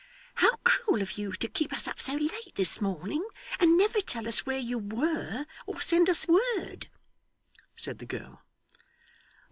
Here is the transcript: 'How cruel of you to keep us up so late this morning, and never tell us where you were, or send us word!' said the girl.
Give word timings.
'How 0.33 0.55
cruel 0.63 1.03
of 1.03 1.19
you 1.19 1.31
to 1.33 1.47
keep 1.47 1.71
us 1.71 1.87
up 1.87 2.01
so 2.01 2.13
late 2.15 2.55
this 2.55 2.81
morning, 2.81 3.23
and 3.59 3.77
never 3.77 4.01
tell 4.01 4.27
us 4.27 4.47
where 4.47 4.57
you 4.57 4.79
were, 4.79 5.45
or 5.67 5.79
send 5.79 6.09
us 6.09 6.27
word!' 6.27 6.87
said 7.75 7.99
the 7.99 8.07
girl. 8.07 8.41